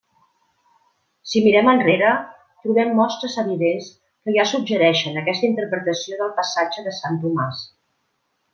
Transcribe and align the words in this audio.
Si 1.31 1.41
mirem 1.47 1.67
enrere, 1.73 2.13
trobem 2.63 2.95
mostres 3.01 3.37
evidents 3.43 3.91
que 4.23 4.35
ja 4.39 4.47
suggereixen 4.53 5.23
aquesta 5.23 5.49
interpretació 5.51 6.19
del 6.23 6.33
passatge 6.41 6.87
de 6.89 6.99
sant 7.03 7.21
Tomàs. 7.27 7.65